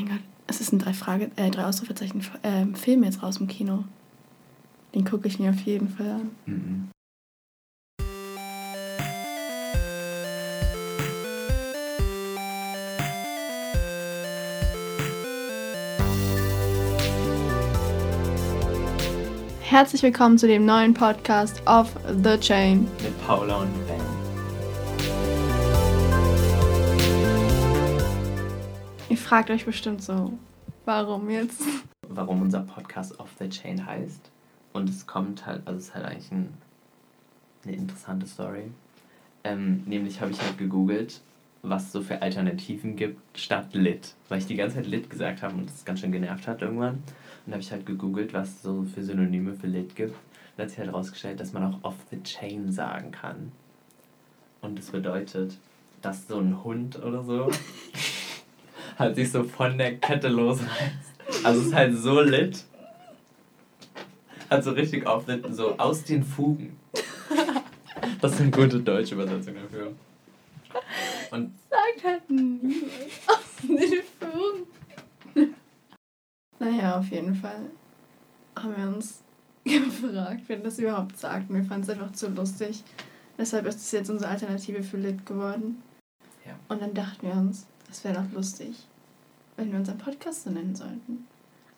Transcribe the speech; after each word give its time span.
mein 0.00 0.08
Gott, 0.08 0.24
es 0.46 0.60
ist 0.60 0.72
ein 0.72 0.78
drei 0.78 0.94
Frage, 0.94 1.30
äh, 1.36 1.50
drei 1.50 1.66
Ausrufezeichen 1.66 2.24
äh, 2.42 2.66
Film 2.74 3.04
jetzt 3.04 3.22
raus 3.22 3.36
im 3.36 3.48
Kino. 3.48 3.84
Den 4.94 5.04
gucke 5.04 5.28
ich 5.28 5.38
mir 5.38 5.50
auf 5.50 5.60
jeden 5.60 5.88
Fall 5.88 6.08
an. 6.08 6.30
Mhm. 6.46 6.88
Herzlich 19.60 20.02
willkommen 20.02 20.36
zu 20.36 20.48
dem 20.48 20.64
neuen 20.64 20.94
Podcast 20.94 21.62
of 21.66 21.92
The 22.24 22.36
Chain. 22.40 22.88
Mit 23.02 23.26
Paula 23.26 23.60
und 23.60 23.89
fragt 29.30 29.48
euch 29.50 29.64
bestimmt 29.64 30.02
so, 30.02 30.36
warum 30.84 31.30
jetzt? 31.30 31.62
Warum 32.08 32.42
unser 32.42 32.62
Podcast 32.62 33.20
Off 33.20 33.30
the 33.38 33.48
Chain 33.48 33.86
heißt. 33.86 34.28
Und 34.72 34.88
es 34.88 35.06
kommt 35.06 35.46
halt, 35.46 35.64
also 35.66 35.78
es 35.78 35.84
ist 35.84 35.94
halt 35.94 36.04
eigentlich 36.04 36.32
ein, 36.32 36.52
eine 37.62 37.76
interessante 37.76 38.26
Story. 38.26 38.72
Ähm, 39.44 39.84
nämlich 39.86 40.20
habe 40.20 40.32
ich 40.32 40.42
halt 40.42 40.58
gegoogelt, 40.58 41.20
was 41.62 41.84
es 41.84 41.92
so 41.92 42.02
für 42.02 42.20
Alternativen 42.22 42.96
gibt 42.96 43.38
statt 43.38 43.72
Lit. 43.72 44.16
Weil 44.28 44.38
ich 44.38 44.46
die 44.46 44.56
ganze 44.56 44.78
Zeit 44.78 44.86
Lit 44.86 45.08
gesagt 45.08 45.44
habe 45.44 45.54
und 45.54 45.70
das 45.70 45.84
ganz 45.84 46.00
schön 46.00 46.10
genervt 46.10 46.48
hat 46.48 46.62
irgendwann. 46.62 47.00
Und 47.46 47.52
habe 47.52 47.62
ich 47.62 47.70
halt 47.70 47.86
gegoogelt, 47.86 48.34
was 48.34 48.48
es 48.48 48.62
so 48.62 48.82
für 48.82 49.04
Synonyme 49.04 49.54
für 49.54 49.68
Lit 49.68 49.94
gibt. 49.94 50.16
Und 50.56 50.62
hat 50.62 50.70
sich 50.70 50.78
halt 50.80 50.88
herausgestellt, 50.88 51.38
dass 51.38 51.52
man 51.52 51.72
auch 51.72 51.78
Off 51.84 51.98
the 52.10 52.20
Chain 52.24 52.72
sagen 52.72 53.12
kann. 53.12 53.52
Und 54.60 54.76
das 54.76 54.90
bedeutet, 54.90 55.56
dass 56.02 56.26
so 56.26 56.40
ein 56.40 56.64
Hund 56.64 57.00
oder 57.00 57.22
so 57.22 57.48
halt 59.00 59.16
sich 59.16 59.32
so 59.32 59.42
von 59.42 59.76
der 59.78 59.96
Kette 59.96 60.28
losreißt. 60.28 61.44
Also 61.44 61.60
es 61.60 61.66
ist 61.68 61.74
halt 61.74 61.96
so 61.96 62.20
lit. 62.20 62.64
Hat 64.48 64.64
so 64.64 64.72
richtig 64.72 65.06
auf 65.06 65.24
so 65.50 65.76
aus 65.78 66.04
den 66.04 66.22
Fugen. 66.22 66.78
Das 68.20 68.34
ist 68.34 68.40
eine 68.40 68.50
gute 68.50 68.80
deutsche 68.80 69.14
Übersetzung 69.14 69.54
dafür. 69.54 69.92
Und 71.30 71.52
Sagt 71.70 72.04
halt 72.04 72.30
niemand 72.30 72.84
aus 73.26 73.38
den 73.62 74.02
Fugen. 74.18 75.54
Naja, 76.58 76.98
auf 76.98 77.08
jeden 77.10 77.34
Fall 77.34 77.70
haben 78.56 78.76
wir 78.76 78.88
uns 78.88 79.22
gefragt, 79.64 80.42
wer 80.46 80.58
das 80.58 80.78
überhaupt 80.78 81.16
sagt. 81.16 81.48
Und 81.48 81.56
wir 81.56 81.64
fanden 81.64 81.84
es 81.84 81.90
einfach 81.90 82.12
zu 82.12 82.28
lustig. 82.28 82.82
Deshalb 83.38 83.66
ist 83.66 83.80
es 83.80 83.90
jetzt 83.92 84.10
unsere 84.10 84.30
Alternative 84.30 84.82
für 84.82 84.98
Lit 84.98 85.24
geworden. 85.24 85.82
Ja. 86.44 86.58
Und 86.68 86.82
dann 86.82 86.92
dachten 86.92 87.26
wir 87.26 87.34
uns, 87.34 87.66
das 87.88 88.04
wäre 88.04 88.14
doch 88.14 88.32
lustig, 88.32 88.76
wenn 89.56 89.70
wir 89.72 89.78
unseren 89.78 89.98
Podcast 89.98 90.44
so 90.44 90.50
nennen 90.50 90.74
sollten. 90.74 91.26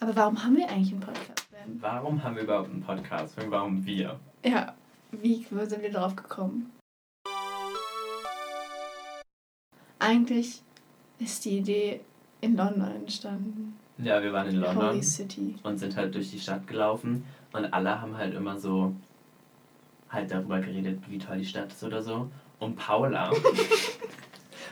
Aber 0.01 0.15
warum 0.17 0.43
haben 0.43 0.57
wir 0.57 0.69
eigentlich 0.69 0.93
einen 0.93 1.01
Podcast, 1.01 1.49
Ben? 1.51 1.81
warum 1.81 2.23
haben 2.23 2.37
wir 2.37 2.43
überhaupt 2.43 2.71
einen 2.71 2.83
Podcast? 2.83 3.41
Und 3.43 3.51
warum 3.51 3.85
wir? 3.87 4.19
Ja, 4.45 4.75
wie 5.13 5.45
sind 5.45 5.83
wir 5.83 5.93
darauf 5.93 6.17
gekommen? 6.17 6.71
Eigentlich 9.99 10.63
ist 11.19 11.45
die 11.45 11.59
Idee 11.59 12.01
in 12.41 12.57
London 12.57 12.91
entstanden. 12.97 13.79
Ja, 13.99 14.21
wir 14.23 14.33
waren 14.33 14.49
in 14.49 14.57
London 14.57 14.89
Holy 14.89 15.03
City. 15.03 15.55
und 15.63 15.79
sind 15.79 15.97
halt 15.97 16.15
durch 16.15 16.31
die 16.33 16.41
Stadt 16.41 16.67
gelaufen 16.67 17.25
und 17.53 17.67
alle 17.73 18.01
haben 18.01 18.17
halt 18.17 18.35
immer 18.35 18.59
so 18.59 18.95
halt 20.11 20.31
darüber 20.31 20.59
geredet, 20.61 20.99
wie 21.09 21.19
toll 21.19 21.39
die 21.39 21.45
Stadt 21.47 21.71
ist 21.73 21.85
oder 21.85 22.03
so. 22.03 22.29
Und 22.59 22.77
Paula 22.77 23.31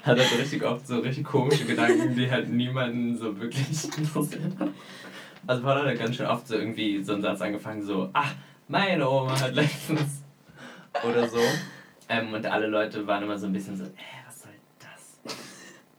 hat 0.02 0.18
halt 0.18 0.28
so 0.28 0.36
richtig 0.36 0.64
oft 0.64 0.86
so 0.86 0.98
richtig 1.00 1.24
komische 1.24 1.64
Gedanken, 1.64 2.14
die 2.14 2.30
halt 2.30 2.48
niemanden 2.48 3.16
so 3.16 3.38
wirklich 3.38 3.84
interessiert 3.98 4.58
haben. 4.58 4.74
Also 5.46 5.62
Paula 5.62 5.84
hat 5.84 5.98
ganz 5.98 6.16
schön 6.16 6.26
oft 6.26 6.46
so 6.46 6.54
irgendwie 6.54 7.02
so 7.02 7.14
einen 7.14 7.22
Satz 7.22 7.40
angefangen, 7.40 7.82
so, 7.82 8.10
ach, 8.12 8.34
meine 8.68 9.08
Oma 9.08 9.38
hat 9.40 9.54
letztens 9.54 10.22
oder 11.04 11.28
so. 11.28 11.40
Ähm, 12.08 12.32
und 12.32 12.44
alle 12.46 12.66
Leute 12.66 13.06
waren 13.06 13.22
immer 13.22 13.38
so 13.38 13.46
ein 13.46 13.52
bisschen 13.52 13.76
so, 13.76 13.84
äh, 13.84 14.26
was 14.26 14.42
soll 14.42 14.52
das? 14.78 15.34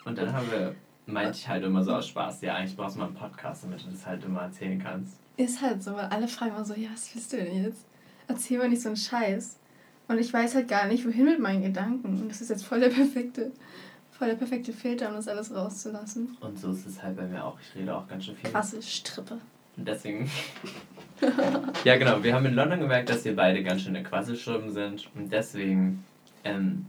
Und 0.06 0.18
dann 0.18 0.32
haben 0.34 0.50
wir, 0.52 0.76
meinte 1.06 1.38
ich 1.38 1.48
halt 1.48 1.64
immer 1.64 1.84
so 1.84 1.94
aus 1.94 2.08
Spaß, 2.08 2.42
ja, 2.42 2.56
eigentlich 2.56 2.76
brauchst 2.76 2.96
du 2.96 3.00
mal 3.00 3.08
einen 3.08 3.16
Podcast, 3.16 3.64
damit 3.64 3.82
du 3.82 3.90
das 3.90 4.06
halt 4.06 4.24
immer 4.26 4.42
erzählen 4.42 4.82
kannst. 4.82 5.18
Ist 5.38 5.62
halt 5.62 5.82
so, 5.82 5.96
weil 5.96 6.06
alle 6.06 6.28
fragen 6.28 6.52
immer 6.52 6.66
so, 6.66 6.74
ja, 6.74 6.90
was 6.94 7.14
willst 7.16 7.34
du 7.34 7.38
denn 7.38 7.64
jetzt? 7.64 7.86
Erzähl 8.28 8.58
mal 8.58 8.70
nicht 8.70 8.82
so 8.82 8.90
einen 8.90 8.98
Scheiß. 8.98 9.58
Und 10.08 10.20
ich 10.20 10.34
weiß 10.34 10.56
halt 10.56 10.68
gar 10.68 10.88
nicht, 10.88 11.06
wohin 11.06 11.26
mit 11.26 11.40
meinen 11.40 11.64
Gedanken. 11.64 12.08
Und 12.22 12.30
das 12.30 12.42
ist 12.42 12.50
jetzt 12.50 12.66
voll 12.66 12.82
der 12.82 12.90
perfekte, 12.90 13.52
voll 14.22 14.30
der 14.30 14.36
perfekte 14.36 14.72
Filter, 14.72 15.10
um 15.10 15.16
das 15.16 15.28
alles 15.28 15.52
rauszulassen. 15.52 16.38
Und 16.42 16.60
so 16.60 16.72
ist 16.72 16.86
es 16.86 17.02
halt 17.02 17.18
bei 17.18 17.26
mir 17.26 17.44
auch. 17.44 17.60
Ich 17.60 17.74
rede 17.74 17.96
auch 17.96 18.08
ganz 18.08 18.26
schön 18.26 18.36
viel. 18.36 18.52
Krasse 18.52 18.80
Strippe. 18.80 19.40
Und 19.76 19.88
deswegen. 19.88 20.30
ja, 21.86 21.98
genau. 21.98 22.22
Wir 22.22 22.36
haben 22.36 22.46
in 22.46 22.54
London 22.54 22.82
gemerkt, 22.82 23.10
dass 23.10 23.26
wir 23.26 23.36
beide 23.36 23.64
ganz 23.64 23.82
schöne 23.82 24.04
Quasselschirmen 24.04 24.72
sind. 24.72 25.10
Und 25.16 25.34
deswegen 25.34 26.06
ähm, 26.44 26.86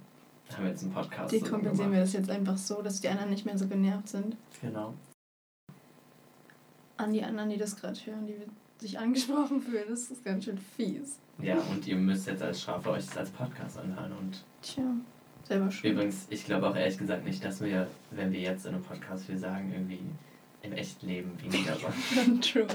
haben 0.53 0.65
wir 0.65 0.73
jetzt 0.73 0.83
einen 0.83 0.93
Podcast. 0.93 1.33
Dekompensieren 1.33 1.91
wir 1.91 2.01
gemacht. 2.01 2.03
das 2.03 2.13
jetzt 2.13 2.29
einfach 2.29 2.59
so, 2.59 2.83
dass 2.83 3.01
die 3.01 3.09
anderen 3.09 3.31
nicht 3.31 3.47
mehr 3.47 3.57
so 3.57 3.67
genervt 3.67 4.09
sind. 4.09 4.37
Genau. 4.61 4.93
An 6.99 7.15
die 7.15 7.23
anderen, 7.23 7.49
die 7.49 7.57
das 7.57 7.77
gerade 7.77 7.99
hören, 8.05 8.27
die 8.27 8.37
sich 8.77 8.99
angesprochen 8.99 9.63
fühlen, 9.63 9.87
das 9.89 10.11
ist 10.11 10.23
ganz 10.23 10.45
schön 10.45 10.59
fies. 10.59 11.19
Ja, 11.39 11.57
und 11.71 11.87
ihr 11.87 11.97
müsst 11.97 12.27
jetzt 12.27 12.43
als 12.43 12.61
Strafe 12.61 12.91
euch 12.91 13.07
das 13.07 13.17
als 13.17 13.31
Podcast 13.31 13.79
anhören. 13.79 14.13
Und 14.21 14.45
Tja, 14.61 14.85
selber 15.53 15.71
schuld. 15.71 15.93
übrigens, 15.93 16.27
ich 16.31 16.45
glaube 16.45 16.69
auch 16.69 16.77
ehrlich 16.77 16.99
gesagt 16.99 17.25
nicht, 17.25 17.45
dass 17.45 17.61
wir, 17.61 17.87
wenn 18.11 18.33
wir 18.33 18.41
jetzt 18.41 18.67
in 18.67 18.75
einem 18.75 18.83
Podcast 18.85 19.25
viel 19.27 19.39
sagen, 19.39 19.71
irgendwie 19.73 20.01
im 20.63 20.73
echten 20.73 21.07
Leben 21.07 21.31
weniger 21.43 21.75
sagen. 21.77 22.41
True. 22.41 22.67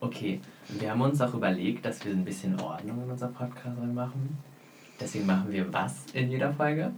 Okay, 0.00 0.40
wir 0.68 0.90
haben 0.90 1.00
uns 1.00 1.20
auch 1.20 1.34
überlegt, 1.34 1.84
dass 1.84 2.04
wir 2.04 2.12
ein 2.12 2.24
bisschen 2.24 2.60
Ordnung 2.60 3.02
in 3.02 3.10
unser 3.10 3.28
Podcast 3.28 3.78
reinmachen. 3.80 4.36
Deswegen 5.00 5.26
machen 5.26 5.50
wir 5.50 5.72
was 5.72 6.06
in 6.12 6.30
jeder 6.30 6.52
Folge? 6.52 6.92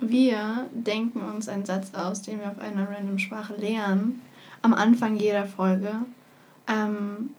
Wir 0.00 0.68
denken 0.72 1.20
uns 1.20 1.48
einen 1.48 1.64
Satz 1.64 1.94
aus, 1.94 2.22
den 2.22 2.40
wir 2.40 2.50
auf 2.50 2.58
einer 2.58 2.88
random 2.88 3.18
Sprache 3.18 3.54
lernen, 3.54 4.22
am 4.62 4.72
Anfang 4.74 5.16
jeder 5.16 5.46
Folge. 5.46 5.92
Ähm, 6.68 7.30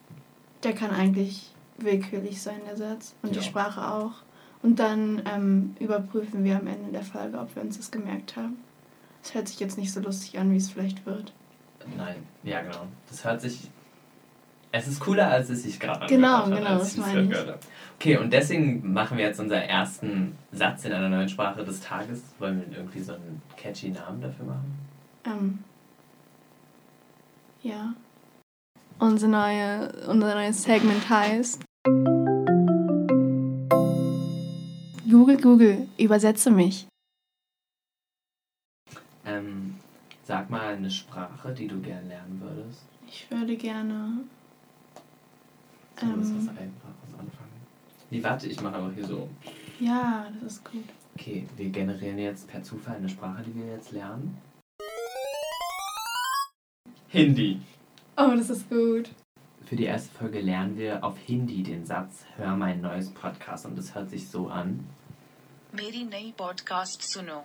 der 0.64 0.74
kann 0.74 0.92
eigentlich 0.92 1.52
willkürlich 1.78 2.42
sein, 2.42 2.60
der 2.68 2.78
Satz. 2.78 3.14
Und 3.22 3.36
Ja. 3.36 3.42
die 3.42 3.48
Sprache 3.48 3.86
auch. 3.92 4.12
Und 4.66 4.80
dann 4.80 5.22
ähm, 5.32 5.76
überprüfen 5.80 6.44
wir 6.44 6.56
am 6.56 6.66
Ende 6.66 6.92
der 6.92 7.04
Folge, 7.04 7.38
ob 7.38 7.56
wir 7.56 7.62
uns 7.62 7.78
das 7.78 7.92
gemerkt 7.92 8.36
haben. 8.36 8.58
Es 9.22 9.36
hört 9.36 9.48
sich 9.48 9.60
jetzt 9.60 9.78
nicht 9.78 9.94
so 9.94 10.00
lustig 10.00 10.40
an, 10.40 10.52
wie 10.52 10.58
es 10.58 10.72
vielleicht 10.72 11.06
wird. 11.06 11.34
Nein, 11.96 12.16
ja 12.42 12.64
genau. 12.64 12.88
Das 13.08 13.24
hört 13.24 13.42
sich. 13.42 13.70
Es 14.72 14.88
ist 14.88 15.00
cooler, 15.02 15.30
als 15.30 15.52
es 15.52 15.62
sich 15.62 15.80
gerade 15.80 16.08
Genau, 16.08 16.48
hat, 16.48 16.56
genau, 16.56 16.80
das 16.80 16.98
meine 16.98 17.32
ich. 17.32 17.38
Okay, 18.00 18.18
und 18.18 18.34
deswegen 18.34 18.92
machen 18.92 19.20
wir 19.20 19.26
jetzt 19.26 19.40
unseren 19.40 19.62
ersten 19.62 20.36
Satz 20.52 20.84
in 20.84 20.94
einer 20.94 21.10
neuen 21.10 21.30
Sprache 21.30 21.64
des 21.64 21.80
Tages. 21.82 22.24
Wollen 22.40 22.66
wir 22.68 22.76
irgendwie 22.76 23.02
so 23.02 23.14
einen 23.14 23.44
catchy 23.58 23.90
Namen 23.90 24.20
dafür 24.20 24.46
machen? 24.48 24.80
Ähm, 25.26 25.60
ja. 27.62 27.94
Unser, 28.98 29.28
neue, 29.28 30.08
unser 30.08 30.34
neues 30.34 30.64
Segment 30.64 31.08
heißt 31.08 31.62
Google, 35.46 35.88
übersetze 36.00 36.50
mich. 36.50 36.88
Ähm, 39.28 39.76
sag 40.24 40.50
mal 40.50 40.74
eine 40.74 40.90
Sprache, 40.90 41.54
die 41.54 41.68
du 41.68 41.80
gern 41.82 42.08
lernen 42.08 42.42
würdest. 42.42 42.82
Ich 43.08 43.30
würde 43.30 43.56
gerne. 43.56 44.24
So 46.00 46.06
ähm, 46.08 46.18
was 46.18 46.30
Ähm. 46.30 46.50
Einfaches 46.50 47.14
anfangen. 47.14 47.62
Nee, 48.10 48.24
warte, 48.24 48.48
ich 48.48 48.60
mache 48.60 48.78
einfach 48.78 48.96
hier 48.96 49.06
so. 49.06 49.30
Ja, 49.80 50.32
das 50.34 50.54
ist 50.54 50.66
gut. 50.66 50.86
Okay, 51.14 51.46
wir 51.58 51.70
generieren 51.70 52.18
jetzt 52.18 52.48
per 52.48 52.64
Zufall 52.64 52.96
eine 52.96 53.10
Sprache, 53.10 53.44
die 53.44 53.54
wir 53.54 53.68
jetzt 53.68 53.92
lernen. 53.92 54.42
Hindi. 57.10 57.62
Oh, 58.18 58.34
das 58.36 58.50
ist 58.50 58.68
gut. 58.68 59.12
Für 59.64 59.76
die 59.76 59.84
erste 59.84 60.12
Folge 60.18 60.42
lernen 60.42 60.76
wir 60.76 61.04
auf 61.04 61.20
Hindi 61.20 61.62
den 61.62 61.86
Satz 61.86 62.26
Hör 62.36 62.56
mein 62.56 62.82
neues 62.82 63.12
Podcast 63.12 63.68
und 63.68 63.78
das 63.78 63.94
hört 63.94 64.10
sich 64.10 64.28
so 64.28 64.48
an. 64.48 64.84
मेरी 65.75 66.05
नई 66.05 66.33
पॉडकास्ट 66.39 67.03
सुनो 67.03 67.41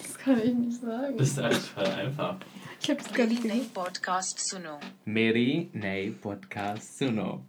Das 0.00 0.16
kann 0.18 0.38
ich 0.38 0.54
nicht 0.54 0.80
sagen. 0.80 1.16
Das 1.18 1.28
ist 1.28 1.38
halt 1.38 1.54
voll 1.54 1.86
einfach. 1.86 2.36
Ich 2.80 2.88
habe 2.90 3.00
das 3.02 3.12
gar 3.12 3.26
मेरी 3.26 3.34
nicht 3.34 3.44
नई 3.44 3.58
gewusst. 3.60 3.74
Podcast 3.74 4.38
सुनो 4.38 4.74
Meri 5.06 5.68
nei 5.84 6.10
podcast 6.26 6.98
suno. 6.98 7.40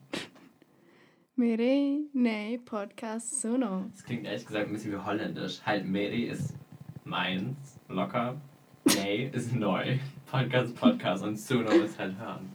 Mere 1.38 2.00
ne 2.14 2.58
podcast 2.66 3.42
suno. 3.42 3.86
Das 3.92 4.04
klingt 4.04 4.26
ehrlich 4.26 4.46
gesagt 4.46 4.68
ein 4.68 4.74
bisschen 4.74 4.92
wie 4.92 4.98
holländisch. 4.98 5.60
Halt, 5.66 5.86
Meri 5.86 6.24
ist 6.24 6.56
meins, 7.06 7.78
locker. 7.88 8.42
Nei 8.86 9.30
ist 9.34 9.54
neu. 9.56 10.00
Podcast, 10.32 10.76
Podcast 10.76 11.24
und 11.24 11.40
Suno 11.40 11.72
ist 11.72 11.98
halt 12.00 12.18
hören. 12.20 12.50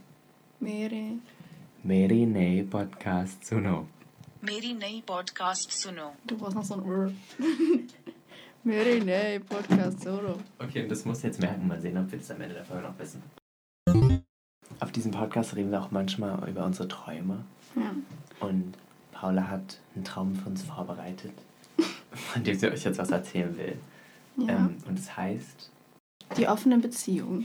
Mere. 0.60 1.18
Meri 1.82 2.26
nei 2.26 2.64
podcast 2.70 3.46
suno. 3.46 3.86
मेरी 4.44 4.72
नई 4.74 5.02
पॉडकास्ट 5.08 5.70
सुनो 5.70 6.10
Du 6.30 6.36
brauchst 6.38 6.56
noch 6.56 6.64
so 6.64 6.74
ein 6.74 6.84
R. 6.96 7.12
Merinay 8.64 9.38
Podcast 9.40 10.00
Solo. 10.00 10.38
Okay, 10.58 10.82
und 10.82 10.90
das 10.90 11.04
muss 11.04 11.22
jetzt 11.22 11.40
merken. 11.40 11.68
Mal 11.68 11.80
sehen, 11.80 11.98
ob 11.98 12.10
wir 12.10 12.18
das 12.18 12.30
am 12.30 12.40
Ende 12.40 12.54
der 12.54 12.64
Folge 12.64 12.82
noch 12.84 12.98
wissen. 12.98 13.22
Auf 14.80 14.92
diesem 14.92 15.12
Podcast 15.12 15.54
reden 15.56 15.70
wir 15.70 15.80
auch 15.82 15.90
manchmal 15.90 16.48
über 16.48 16.64
unsere 16.64 16.88
Träume. 16.88 17.44
Ja. 17.76 17.90
Und 18.40 18.78
Paula 19.12 19.48
hat 19.48 19.78
einen 19.94 20.04
Traum 20.04 20.34
für 20.34 20.48
uns 20.48 20.62
vorbereitet, 20.62 21.32
von 22.12 22.42
dem 22.44 22.58
sie 22.58 22.70
euch 22.70 22.84
jetzt 22.84 22.98
was 22.98 23.10
erzählen 23.10 23.56
will. 23.58 23.76
ja. 24.36 24.56
Ähm, 24.56 24.76
und 24.88 24.98
es 24.98 25.14
heißt, 25.16 25.70
Die 26.38 26.48
offene 26.48 26.78
Beziehung. 26.78 27.44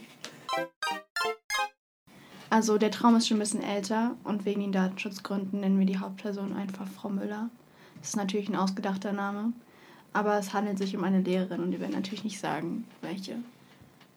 Also 2.55 2.79
der 2.79 2.93
Traum 2.93 3.17
ist 3.17 3.27
schon 3.27 3.39
ein 3.39 3.41
bisschen 3.41 3.65
älter 3.65 4.15
und 4.23 4.45
wegen 4.45 4.61
den 4.61 4.71
Datenschutzgründen 4.71 5.59
nennen 5.59 5.81
wir 5.81 5.87
die 5.87 5.99
Hauptperson 5.99 6.55
einfach 6.55 6.87
Frau 6.87 7.09
Müller. 7.09 7.51
Das 7.99 8.11
ist 8.11 8.17
natürlich 8.17 8.49
ein 8.49 8.55
ausgedachter 8.55 9.13
Name, 9.13 9.53
aber 10.13 10.39
es 10.39 10.53
handelt 10.53 10.79
sich 10.79 10.97
um 10.97 11.03
eine 11.03 11.21
Lehrerin 11.21 11.65
und 11.65 11.73
wir 11.73 11.81
werden 11.81 11.97
natürlich 11.97 12.23
nicht 12.23 12.39
sagen, 12.39 12.85
welche. 13.01 13.39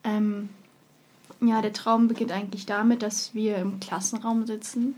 Ähm, 0.04 0.50
ja, 1.40 1.60
der 1.62 1.72
Traum 1.72 2.06
beginnt 2.06 2.30
eigentlich 2.30 2.64
damit, 2.64 3.02
dass 3.02 3.34
wir 3.34 3.56
im 3.56 3.80
Klassenraum 3.80 4.46
sitzen 4.46 4.94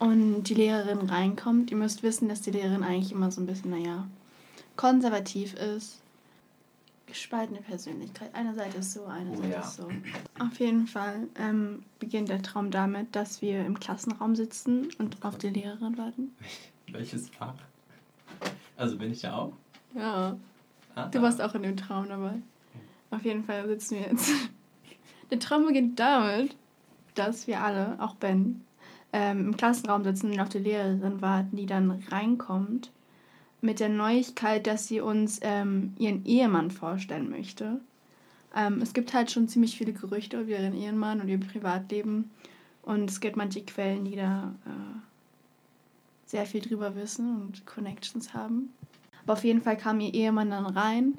und 0.00 0.42
die 0.42 0.54
Lehrerin 0.54 1.08
reinkommt. 1.08 1.70
Ihr 1.70 1.76
müsst 1.76 2.02
wissen, 2.02 2.28
dass 2.28 2.40
die 2.40 2.50
Lehrerin 2.50 2.82
eigentlich 2.82 3.12
immer 3.12 3.30
so 3.30 3.40
ein 3.40 3.46
bisschen, 3.46 3.70
naja, 3.70 4.08
konservativ 4.74 5.54
ist 5.54 6.00
gespaltene 7.14 7.60
Persönlichkeit. 7.62 8.34
Eine 8.34 8.54
Seite 8.54 8.78
ist 8.78 8.92
so, 8.92 9.04
eine 9.06 9.30
Oh 9.30 9.36
Seite 9.36 9.48
ja. 9.52 9.60
ist 9.60 9.76
so. 9.76 9.88
Auf 10.40 10.58
jeden 10.58 10.86
Fall 10.88 11.28
ähm, 11.38 11.84
beginnt 12.00 12.28
der 12.28 12.42
Traum 12.42 12.70
damit, 12.72 13.14
dass 13.14 13.40
wir 13.40 13.64
im 13.64 13.78
Klassenraum 13.78 14.34
sitzen 14.34 14.88
und 14.98 15.24
auf 15.24 15.38
die 15.38 15.48
Lehrerin 15.50 15.96
warten. 15.96 16.34
welches 16.88 17.28
Fach? 17.30 17.54
Also 18.76 18.98
bin 18.98 19.12
ich 19.12 19.20
da 19.20 19.36
auch? 19.36 19.52
Ja. 19.94 20.36
Ah, 20.96 21.06
Du 21.06 21.22
warst 21.22 21.40
auch 21.40 21.54
in 21.54 21.62
dem 21.62 21.76
Traum 21.76 22.08
dabei. 22.08 22.34
Auf 23.10 23.24
jeden 23.24 23.44
Fall 23.44 23.66
sitzen 23.68 23.96
wir 23.96 24.08
jetzt. 24.08 24.30
Der 25.30 25.38
Traum 25.38 25.66
beginnt 25.66 25.98
damit, 26.00 26.56
dass 27.14 27.46
wir 27.46 27.60
alle, 27.62 27.96
auch 28.00 28.16
Ben, 28.16 28.64
ähm, 29.12 29.46
im 29.48 29.56
Klassenraum 29.56 30.02
sitzen 30.02 30.32
und 30.32 30.40
auf 30.40 30.48
die 30.48 30.58
Lehrerin 30.58 31.22
warten, 31.22 31.56
die 31.56 31.66
dann 31.66 31.90
reinkommt 32.10 32.90
mit 33.64 33.80
der 33.80 33.88
Neuigkeit, 33.88 34.66
dass 34.66 34.86
sie 34.86 35.00
uns 35.00 35.40
ähm, 35.42 35.94
ihren 35.98 36.24
Ehemann 36.24 36.70
vorstellen 36.70 37.30
möchte. 37.30 37.80
Ähm, 38.54 38.80
es 38.82 38.92
gibt 38.92 39.14
halt 39.14 39.30
schon 39.30 39.48
ziemlich 39.48 39.76
viele 39.76 39.92
Gerüchte 39.92 40.40
über 40.40 40.50
ihren 40.50 40.74
Ehemann 40.74 41.20
und 41.20 41.28
ihr 41.28 41.40
Privatleben. 41.40 42.30
Und 42.82 43.10
es 43.10 43.20
gibt 43.20 43.36
manche 43.36 43.62
Quellen, 43.62 44.04
die 44.04 44.16
da 44.16 44.54
äh, 44.66 44.98
sehr 46.26 46.46
viel 46.46 46.60
drüber 46.60 46.94
wissen 46.94 47.42
und 47.42 47.66
Connections 47.66 48.34
haben. 48.34 48.70
Aber 49.22 49.32
auf 49.32 49.44
jeden 49.44 49.62
Fall 49.62 49.76
kam 49.76 50.00
ihr 50.00 50.12
Ehemann 50.12 50.50
dann 50.50 50.66
rein 50.66 51.16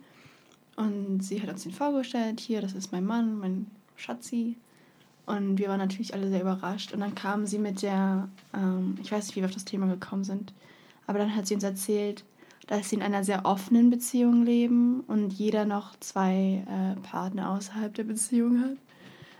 und 0.76 1.22
sie 1.22 1.42
hat 1.42 1.50
uns 1.50 1.64
den 1.64 1.72
vorgestellt. 1.72 2.40
Hier, 2.40 2.62
das 2.62 2.74
ist 2.74 2.92
mein 2.92 3.06
Mann, 3.06 3.40
mein 3.40 3.68
Schatzi. 3.96 4.56
Und 5.26 5.58
wir 5.58 5.70
waren 5.70 5.80
natürlich 5.80 6.14
alle 6.14 6.30
sehr 6.30 6.42
überrascht. 6.42 6.94
Und 6.94 7.00
dann 7.00 7.16
kam 7.16 7.48
sie 7.48 7.58
mit 7.58 7.82
der, 7.82 8.30
ähm, 8.54 8.98
ich 9.02 9.12
weiß 9.12 9.26
nicht, 9.26 9.36
wie 9.36 9.42
wir 9.42 9.48
auf 9.48 9.54
das 9.54 9.66
Thema 9.66 9.88
gekommen 9.88 10.24
sind, 10.24 10.54
aber 11.08 11.20
dann 11.20 11.36
hat 11.36 11.48
sie 11.48 11.56
uns 11.56 11.64
erzählt, 11.64 12.24
dass 12.68 12.90
sie 12.90 12.96
in 12.96 13.02
einer 13.02 13.24
sehr 13.24 13.46
offenen 13.46 13.90
Beziehung 13.90 14.44
leben 14.44 15.02
und 15.02 15.32
jeder 15.34 15.66
noch 15.66 16.00
zwei 16.00 16.64
äh, 16.68 17.00
Partner 17.02 17.52
außerhalb 17.52 17.94
der 17.94 18.04
Beziehung 18.04 18.62
hat. 18.62 18.78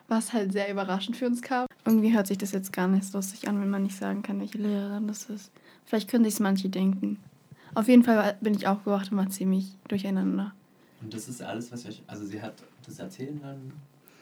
Was 0.08 0.34
halt 0.34 0.52
sehr 0.52 0.72
überraschend 0.72 1.18
für 1.18 1.26
uns 1.26 1.42
kam. 1.42 1.66
Irgendwie 1.84 2.14
hört 2.14 2.28
sich 2.28 2.38
das 2.38 2.52
jetzt 2.52 2.72
gar 2.72 2.88
nicht 2.88 3.06
so 3.06 3.18
lustig 3.18 3.48
an, 3.48 3.60
wenn 3.60 3.70
man 3.72 3.84
nicht 3.84 3.98
sagen 3.98 4.22
kann, 4.22 4.40
welche 4.40 4.60
Lehrerin 4.60 5.08
das 5.08 5.30
ist. 5.32 5.52
Vielleicht 5.86 6.10
können 6.10 6.24
sich 6.24 6.40
manche 6.40 6.70
denken. 6.70 7.18
Auf 7.74 7.88
jeden 7.88 8.04
Fall 8.04 8.38
bin 8.40 8.54
ich 8.54 8.68
aufgewacht 8.68 9.12
und 9.12 9.18
war 9.18 9.30
ziemlich 9.30 9.74
durcheinander. 9.88 10.54
Und 11.02 11.14
das 11.14 11.28
ist 11.28 11.42
alles, 11.42 11.72
was 11.72 11.82
ich 11.82 11.88
euch. 11.88 12.04
Also, 12.08 12.26
sie 12.26 12.42
hat 12.42 12.54
das 12.86 13.00
erzählen 13.00 13.40
dann. 13.42 13.72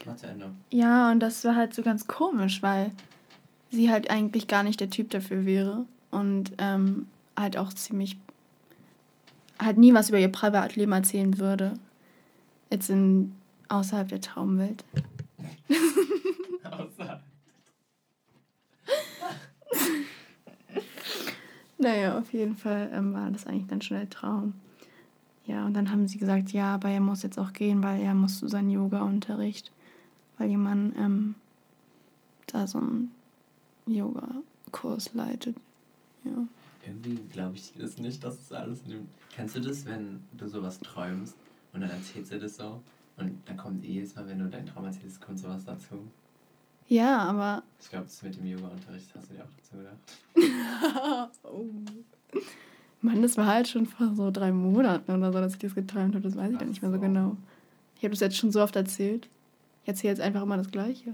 War 0.06 0.18
zu 0.18 0.28
Ende. 0.28 0.52
Ja, 0.72 1.12
und 1.12 1.20
das 1.20 1.44
war 1.46 1.56
halt 1.56 1.74
so 1.74 1.82
ganz 1.82 2.08
komisch, 2.08 2.62
weil 2.62 2.92
sie 3.72 3.90
halt 3.90 4.10
eigentlich 4.10 4.48
gar 4.48 4.64
nicht 4.64 4.80
der 4.80 4.90
Typ 4.90 5.10
dafür 5.12 5.46
wäre 5.46 5.86
und 6.12 6.52
ähm, 6.58 7.08
halt 7.38 7.58
auch 7.58 7.74
ziemlich 7.74 8.18
halt 9.66 9.78
nie 9.78 9.94
was 9.94 10.10
über 10.10 10.20
ihr 10.20 10.32
Privatleben 10.32 10.92
erzählen 10.92 11.38
würde. 11.40 11.74
Jetzt 12.70 12.90
in 12.90 13.36
außerhalb 13.70 14.08
der 14.08 14.22
Traumwelt. 14.22 14.84
Außer. 16.64 17.22
Naja, 21.78 22.18
auf 22.18 22.32
jeden 22.32 22.56
Fall 22.56 22.90
ähm, 22.94 23.14
war 23.14 23.30
das 23.30 23.46
eigentlich 23.46 23.68
dann 23.68 23.82
schon 23.82 23.98
der 23.98 24.10
Traum. 24.10 24.54
Ja, 25.46 25.66
und 25.66 25.74
dann 25.74 25.92
haben 25.92 26.08
sie 26.08 26.18
gesagt, 26.18 26.52
ja, 26.54 26.76
aber 26.76 26.90
er 26.90 27.02
muss 27.02 27.24
jetzt 27.24 27.38
auch 27.38 27.52
gehen, 27.52 27.84
weil 27.84 28.02
er 28.02 28.14
muss 28.14 28.40
zu 28.40 28.48
seinem 28.48 28.70
Yoga-Unterricht, 28.70 29.72
weil 30.38 30.50
jemand 30.50 30.96
ähm, 30.98 31.36
da 32.48 32.66
so 32.68 32.78
einen 32.78 33.12
Yoga-Kurs 33.86 35.14
leitet. 35.14 35.58
Ja. 36.24 36.48
Irgendwie 36.86 37.16
glaube 37.32 37.56
ich 37.56 37.74
das 37.78 37.98
nicht, 37.98 38.24
dass 38.24 38.40
es 38.40 38.52
alles 38.52 38.82
in 38.84 38.90
dem. 38.90 39.08
Kennst 39.34 39.56
du 39.56 39.62
das, 39.62 39.86
wenn 39.86 40.22
du 40.34 40.48
sowas 40.48 40.80
träumst 40.80 41.36
und 41.72 41.82
dann 41.82 41.90
erzählst 41.90 42.32
du 42.32 42.40
das 42.40 42.58
so 42.58 42.82
und 43.18 43.38
dann 43.46 43.58
kommt 43.58 43.84
jedes 43.84 44.16
Mal, 44.16 44.28
wenn 44.28 44.40
du 44.40 44.50
deinen 44.50 44.66
Traum 44.66 44.86
erzählst, 44.86 45.22
kommt 45.22 45.40
sowas 45.40 45.64
dazu? 45.66 46.08
Ja, 46.88 47.20
aber. 47.20 47.64
Ich 47.80 47.90
glaube, 47.90 48.06
das 48.06 48.22
mit 48.22 48.36
dem 48.36 48.46
Yoga-Unterricht 48.46 49.08
hast 49.16 49.30
du 49.30 49.36
dir 49.36 49.44
auch 49.44 49.50
dazu 49.58 49.78
gedacht. 49.78 51.32
oh. 51.44 51.66
Mann, 53.02 53.22
das 53.22 53.38
war 53.38 53.48
halt 53.48 53.68
schon 53.68 53.86
vor 53.86 54.14
so 54.16 54.32
drei 54.32 54.52
Monaten 54.52 55.12
oder 55.12 55.32
so, 55.32 55.40
dass 55.40 55.54
ich 55.54 55.60
das 55.60 55.76
geträumt 55.76 56.16
habe. 56.16 56.24
Das 56.24 56.36
weiß 56.36 56.52
ich 56.52 56.58
dann 56.58 56.70
nicht 56.70 56.82
mehr 56.82 56.92
so 56.92 56.98
so. 56.98 57.02
genau. 57.02 57.38
Ich 57.98 58.04
habe 58.04 58.12
das 58.12 58.20
jetzt 58.20 58.38
schon 58.38 58.52
so 58.52 58.62
oft 58.62 58.76
erzählt. 58.76 59.30
Ich 59.84 59.90
erzähle 59.90 60.12
jetzt 60.12 60.22
einfach 60.22 60.42
immer 60.42 60.58
das 60.58 60.72
Gleiche. 60.72 61.14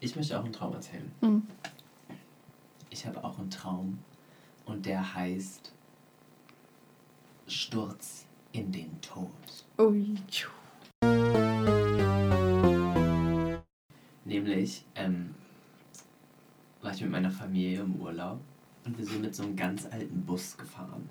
Ich 0.00 0.16
möchte 0.16 0.38
auch 0.38 0.44
einen 0.44 0.52
Traum 0.52 0.74
erzählen. 0.74 1.10
Hm. 1.20 1.42
Ich 2.98 3.06
habe 3.06 3.22
auch 3.22 3.38
einen 3.38 3.48
Traum 3.48 4.00
und 4.66 4.84
der 4.84 5.14
heißt 5.14 5.72
Sturz 7.46 8.26
in 8.50 8.72
den 8.72 9.00
Tod. 9.00 9.30
Ui. 9.78 10.16
Nämlich 14.24 14.84
ähm, 14.96 15.32
war 16.82 16.92
ich 16.92 17.00
mit 17.02 17.12
meiner 17.12 17.30
Familie 17.30 17.82
im 17.82 18.00
Urlaub 18.00 18.40
und 18.84 18.98
wir 18.98 19.06
sind 19.06 19.22
mit 19.22 19.32
so 19.32 19.44
einem 19.44 19.54
ganz 19.54 19.86
alten 19.86 20.22
Bus 20.22 20.56
gefahren. 20.56 21.08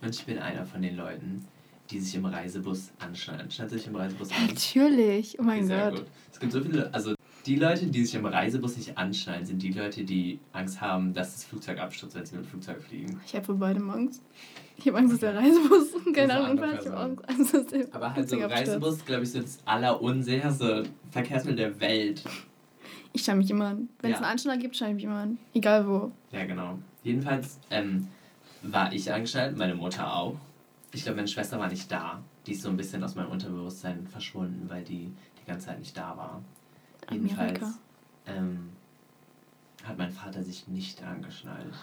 Und 0.00 0.08
ich 0.08 0.24
bin 0.24 0.38
einer 0.38 0.64
von 0.64 0.80
den 0.80 0.96
Leuten, 0.96 1.46
die 1.90 2.00
sich 2.00 2.14
im 2.14 2.24
Reisebus 2.24 2.92
anschneiden. 2.98 3.50
Schnallt 3.50 3.72
sich 3.72 3.86
im 3.86 3.94
Reisebus 3.94 4.30
an? 4.30 4.46
Natürlich. 4.46 5.38
Oh 5.38 5.42
mein 5.42 5.68
Gott. 5.68 5.96
gut. 5.96 6.06
Es 6.32 6.40
gibt 6.40 6.52
so 6.52 6.62
viele, 6.62 6.94
also 6.94 7.17
die 7.46 7.56
Leute, 7.56 7.86
die 7.86 8.04
sich 8.04 8.14
im 8.14 8.26
Reisebus 8.26 8.76
nicht 8.76 8.98
anschnallen, 8.98 9.44
sind 9.46 9.62
die 9.62 9.72
Leute, 9.72 10.04
die 10.04 10.38
Angst 10.52 10.80
haben, 10.80 11.14
dass 11.14 11.32
das 11.34 11.44
Flugzeug 11.44 11.78
abstürzt, 11.78 12.14
wenn 12.16 12.26
sie 12.26 12.36
mit 12.36 12.44
dem 12.44 12.48
Flugzeug 12.48 12.82
fliegen. 12.82 13.20
Ich 13.26 13.34
habe 13.34 13.48
wohl 13.48 13.54
beide 13.56 13.80
Angst. 13.80 14.22
Ich 14.76 14.86
habe 14.86 14.98
Angst, 14.98 15.14
dass 15.14 15.20
der 15.20 15.34
Reisebus 15.34 15.88
keine 16.14 16.32
ist 16.32 16.38
Ahnung. 16.38 16.64
Ich 16.80 16.86
habe 16.88 17.28
Angst, 17.28 17.54
dass 17.54 17.66
der 17.66 17.86
Aber 17.92 18.14
halt 18.14 18.28
so 18.28 18.36
ein 18.36 18.40
Flugzeug. 18.42 18.58
Reisebus, 18.68 19.04
glaube 19.04 19.22
ich, 19.24 19.30
so 19.32 19.40
das 19.40 19.58
allerunsicherste 19.64 20.84
Verkehrsmittel 21.10 21.56
der 21.56 21.80
Welt. 21.80 22.22
Ich 23.12 23.24
schaue 23.24 23.36
mich 23.36 23.50
immer 23.50 23.66
an. 23.68 23.88
Wenn 24.00 24.12
es 24.12 24.18
Ja. 24.18 24.24
einen 24.24 24.32
Anschlag 24.32 24.60
gibt, 24.60 24.76
schaue 24.76 24.88
ich 24.88 24.94
mich 24.94 25.04
immer 25.04 25.20
an. 25.22 25.38
Egal 25.54 25.86
wo. 25.88 26.12
Ja, 26.30 26.44
genau. 26.44 26.78
Jedenfalls 27.02 27.58
ähm, 27.70 28.08
war 28.62 28.92
ich 28.92 29.12
angeschnallt, 29.12 29.56
meine 29.56 29.74
Mutter 29.74 30.14
auch. 30.14 30.36
Ich 30.92 31.02
glaube, 31.02 31.16
meine 31.16 31.28
Schwester 31.28 31.58
war 31.58 31.68
nicht 31.68 31.90
da. 31.90 32.22
Die 32.46 32.52
ist 32.52 32.62
so 32.62 32.68
ein 32.68 32.76
bisschen 32.76 33.02
aus 33.02 33.14
meinem 33.14 33.30
Unterbewusstsein 33.30 34.06
verschwunden, 34.06 34.68
weil 34.68 34.84
die 34.84 35.10
die 35.42 35.46
ganze 35.46 35.66
Zeit 35.66 35.78
nicht 35.78 35.96
da 35.96 36.16
war. 36.16 36.42
Jedenfalls 37.10 37.62
Amerika. 37.62 37.74
ähm, 38.26 38.70
hat 39.84 39.98
mein 39.98 40.10
Vater 40.10 40.42
sich 40.42 40.68
nicht 40.68 41.02
angeschnallt. 41.02 41.74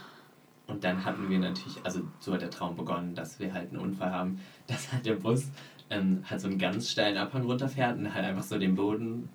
Und 0.68 0.84
dann 0.84 1.06
hatten 1.06 1.30
wir 1.30 1.40
natürlich, 1.40 1.78
also 1.84 2.02
so 2.20 2.34
hat 2.34 2.42
der 2.42 2.50
Traum 2.50 2.76
begonnen, 2.76 3.14
dass 3.14 3.40
wir 3.40 3.54
halt 3.54 3.70
einen 3.70 3.80
Unfall 3.80 4.12
haben, 4.12 4.40
dass 4.68 4.92
halt 4.92 5.06
der 5.06 5.16
Bus 5.16 5.46
ähm, 5.90 6.24
halt 6.30 6.42
so 6.42 6.48
einen 6.48 6.58
ganz 6.58 6.90
steilen 6.90 7.18
Abhang 7.18 7.44
runterfährt 7.44 7.98
und 7.98 8.14
halt 8.14 8.26
einfach 8.26 8.44
so 8.44 8.58
den 8.58 8.76
Boden 8.76 9.30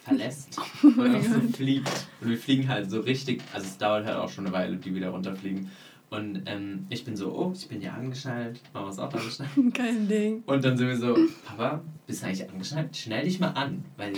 verlässt 0.00 0.58
und 0.82 0.96
mein 0.96 1.16
auch 1.16 1.22
so 1.22 1.40
fliegt. 1.40 2.06
Und 2.20 2.30
wir 2.30 2.38
fliegen 2.38 2.68
halt 2.68 2.90
so 2.90 3.00
richtig, 3.00 3.42
also 3.52 3.66
es 3.66 3.78
dauert 3.78 4.06
halt 4.06 4.16
auch 4.16 4.28
schon 4.28 4.46
eine 4.46 4.54
Weile, 4.54 4.76
die 4.76 4.94
wieder 4.94 5.10
runterfliegen. 5.10 5.70
Und 6.12 6.42
ähm, 6.44 6.84
ich 6.90 7.06
bin 7.06 7.16
so, 7.16 7.32
oh, 7.32 7.52
ich 7.54 7.66
bin 7.68 7.80
ja 7.80 7.94
angeschnallt, 7.94 8.60
Mama 8.74 8.90
ist 8.90 8.98
auch 8.98 9.10
angeschnallt. 9.14 9.50
Kein 9.74 10.06
Ding. 10.08 10.42
Und 10.44 10.62
dann 10.62 10.76
sind 10.76 10.88
wir 10.88 10.96
so, 10.98 11.16
Papa, 11.42 11.80
bist 12.06 12.22
du 12.22 12.26
eigentlich 12.26 12.50
angeschnallt? 12.50 12.94
Schnell 12.94 13.24
dich 13.24 13.40
mal 13.40 13.52
an. 13.52 13.82
Weil 13.96 14.12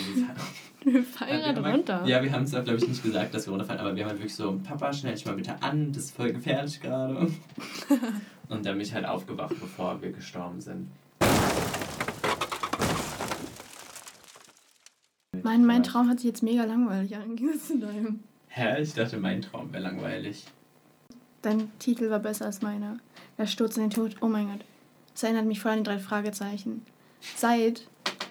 Wir 0.82 1.02
fallen 1.04 1.30
wir 1.30 1.52
gerade 1.52 1.70
runter. 1.70 2.04
Ja, 2.04 2.20
wir 2.20 2.32
haben 2.32 2.42
es 2.42 2.50
glaube 2.50 2.74
ich, 2.74 2.88
nicht 2.88 3.00
gesagt, 3.00 3.32
dass 3.32 3.46
wir 3.46 3.52
runterfallen, 3.52 3.80
aber 3.80 3.94
wir 3.94 4.02
haben 4.02 4.10
halt 4.10 4.18
wirklich 4.18 4.34
so, 4.34 4.58
Papa, 4.64 4.92
schnell 4.92 5.14
dich 5.14 5.24
mal 5.24 5.36
bitte 5.36 5.62
an, 5.62 5.92
das 5.92 6.06
ist 6.06 6.16
voll 6.16 6.32
gefährlich 6.32 6.80
gerade. 6.80 7.14
Und 8.48 8.66
dann 8.66 8.72
bin 8.76 8.80
ich 8.80 8.92
halt 8.92 9.06
aufgewacht, 9.06 9.54
bevor 9.60 10.02
wir 10.02 10.10
gestorben 10.10 10.60
sind. 10.60 10.88
Mein, 15.44 15.64
mein 15.64 15.84
Traum 15.84 16.08
hat 16.08 16.18
sich 16.18 16.26
jetzt 16.26 16.42
mega 16.42 16.64
langweilig 16.64 17.14
an, 17.14 17.22
im 17.22 17.36
Gegensatz 17.36 17.68
zu 17.68 17.78
deinem. 17.78 18.18
Hä? 18.48 18.82
Ich 18.82 18.94
dachte, 18.94 19.16
mein 19.18 19.42
Traum 19.42 19.72
wäre 19.72 19.84
langweilig. 19.84 20.44
Dein 21.44 21.70
Titel 21.78 22.08
war 22.10 22.20
besser 22.20 22.46
als 22.46 22.62
meiner. 22.62 22.98
Der 23.36 23.46
Sturz 23.46 23.76
in 23.76 23.84
den 23.84 23.90
Tod. 23.90 24.16
Oh 24.20 24.28
mein 24.28 24.48
Gott. 24.48 24.64
Das 25.12 25.24
erinnert 25.24 25.44
mich 25.46 25.60
voll 25.60 25.72
an 25.72 25.78
die 25.78 25.84
drei 25.84 25.98
Fragezeichen. 25.98 26.82
Seit 27.36 27.86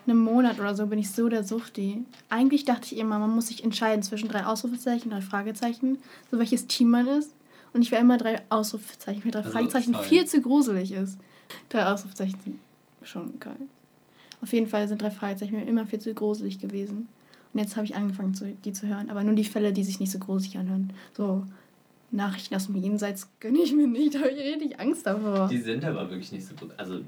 einem 0.06 0.18
Monat 0.20 0.60
oder 0.60 0.76
so 0.76 0.88
bin 0.88 1.00
ich 1.00 1.12
so 1.12 1.30
der 1.30 1.44
Suchti. 1.44 2.04
Eigentlich 2.30 2.66
dachte 2.66 2.94
ich 2.94 2.98
immer, 2.98 3.20
man 3.20 3.30
muss 3.30 3.48
sich 3.48 3.64
entscheiden 3.64 4.04
zwischen 4.04 4.30
drei 4.30 4.46
Ausrufezeichen, 4.46 5.12
drei 5.12 5.22
Fragezeichen, 5.22 6.00
so 6.32 6.40
welches 6.40 6.68
Team 6.68 6.90
man 6.90 7.08
ist. 7.08 7.34
Und 7.72 7.84
ich 7.84 7.92
wäre 7.92 8.02
immer 8.02 8.18
drei 8.18 8.42
Ausrufezeichen, 8.50 9.24
weil 9.24 9.32
drei 9.32 9.40
Also, 9.40 9.52
Fragezeichen 9.52 9.94
toll. 9.94 10.04
viel 10.04 10.26
zu 10.26 10.42
gruselig 10.42 10.92
ist. 10.92 11.18
Drei 11.70 11.86
Ausrufezeichen 11.86 12.40
sind 12.44 12.60
schon 13.04 13.40
geil. 13.40 13.56
Auf 14.42 14.52
jeden 14.54 14.68
Fall 14.68 14.88
sind 14.88 15.02
drei 15.02 15.12
Fragezeichen 15.12 15.56
mir 15.56 15.66
immer 15.66 15.86
viel 15.86 16.00
zu 16.00 16.14
gruselig 16.14 16.60
gewesen. 16.60 17.08
Und 17.54 17.60
jetzt 17.60 17.76
habe 17.76 17.86
ich 17.86 17.96
angefangen, 17.96 18.36
die 18.66 18.74
zu 18.74 18.88
hören. 18.88 19.10
Aber 19.10 19.24
nur 19.24 19.36
die 19.36 19.46
Fälle, 19.46 19.72
die 19.72 19.84
sich 19.84 20.00
nicht 20.00 20.12
so 20.12 20.20
gruselig 20.20 20.58
anhören. 20.58 20.92
So 21.16 21.46
Nachrichten 22.14 22.56
aus 22.56 22.68
dem 22.68 22.76
Jenseits 22.76 23.30
gönne 23.40 23.60
ich 23.60 23.74
mir 23.74 23.88
nicht. 23.88 24.14
Da 24.14 24.20
habe 24.20 24.30
ich 24.30 24.40
richtig 24.40 24.80
Angst 24.80 25.06
davor. 25.06 25.48
Die 25.48 25.58
sind 25.58 25.84
aber 25.84 26.10
wirklich 26.10 26.32
nicht 26.32 26.46
so 26.46 26.54
gruselig. 26.56 26.80
Also 26.80 27.00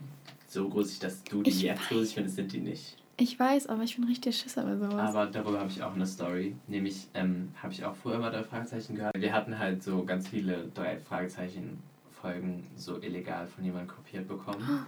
so 0.48 0.70
gruselig, 0.70 1.00
dass 1.00 1.24
du 1.24 1.44
die 1.44 1.50
Ich 1.50 1.62
jetzt 1.62 1.88
gruselig 1.88 2.14
findest, 2.14 2.36
sind 2.36 2.52
die 2.52 2.60
nicht. 2.60 2.98
Ich 3.18 3.40
weiß, 3.40 3.68
aber 3.68 3.84
ich 3.84 3.96
bin 3.96 4.06
richtig 4.06 4.38
Schisser 4.38 4.64
bei 4.64 4.76
sowas. 4.76 5.16
Aber 5.16 5.28
darüber 5.28 5.60
habe 5.60 5.70
ich 5.70 5.82
auch 5.82 5.94
eine 5.94 6.06
Story. 6.06 6.56
Nämlich 6.68 7.08
ähm, 7.14 7.50
habe 7.62 7.72
ich 7.72 7.86
auch 7.86 7.96
früher 7.96 8.20
mal 8.20 8.30
drei 8.30 8.44
Fragezeichen 8.44 8.96
gehört. 8.96 9.16
Wir 9.18 9.32
hatten 9.32 9.58
halt 9.58 9.84
so 9.84 10.04
ganz 10.04 10.28
viele 10.28 10.68
drei 10.74 10.98
Fragezeichen-Folgen 11.00 12.68
so 12.76 13.02
illegal 13.02 13.48
von 13.48 13.64
jemandem 13.64 13.96
kopiert 13.96 14.28
bekommen. 14.28 14.86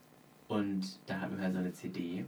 Und 0.48 0.98
da 1.06 1.20
hatten 1.20 1.36
wir 1.36 1.44
halt 1.44 1.52
so 1.52 1.60
eine 1.60 1.72
CD. 1.72 2.24